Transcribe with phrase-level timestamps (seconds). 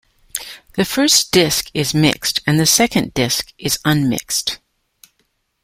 [0.77, 4.57] The first disc is mixed and the second disc is unmixed.